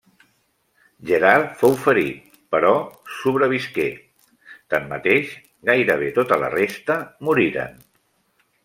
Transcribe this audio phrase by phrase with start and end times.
[1.09, 2.71] Gerard fou ferit, però
[3.19, 3.87] sobrevisqué;
[4.77, 5.37] tanmateix,
[5.73, 7.81] gairebé tota la resta moriren.